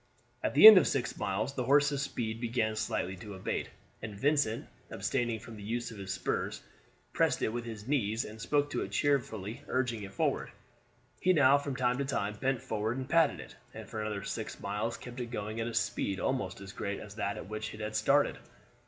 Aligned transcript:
At 0.41 0.55
the 0.55 0.65
end 0.65 0.79
of 0.79 0.87
six 0.87 1.15
miles 1.15 1.53
the 1.53 1.65
horse's 1.65 2.01
speed 2.01 2.41
began 2.41 2.75
slightly 2.75 3.15
to 3.17 3.35
abate, 3.35 3.69
and 4.01 4.15
Vincent, 4.19 4.65
abstaining 4.89 5.39
from 5.39 5.57
the 5.57 5.61
use 5.61 5.91
of 5.91 5.99
his 5.99 6.11
spurs, 6.11 6.63
pressed 7.13 7.43
it 7.43 7.49
with 7.53 7.65
his 7.65 7.87
knees 7.87 8.25
and 8.25 8.41
spoke 8.41 8.71
to 8.71 8.81
it 8.81 8.89
cheerfully 8.93 9.61
urging 9.67 10.01
it 10.01 10.11
forward. 10.11 10.51
He 11.19 11.33
now 11.33 11.59
from 11.59 11.75
time 11.75 11.99
to 11.99 12.05
time 12.05 12.33
bent 12.33 12.63
forward 12.63 12.97
and 12.97 13.07
patted 13.07 13.39
it, 13.39 13.55
and 13.75 13.87
for 13.87 14.01
another 14.01 14.23
six 14.23 14.59
miles 14.59 14.97
kept 14.97 15.19
it 15.19 15.29
going 15.29 15.59
at 15.61 15.67
a 15.67 15.73
speed 15.75 16.19
almost 16.19 16.61
as 16.61 16.73
great 16.73 16.99
as 16.99 17.13
that 17.13 17.37
at 17.37 17.47
which 17.47 17.71
it 17.71 17.79
had 17.79 17.95
started. 17.95 18.39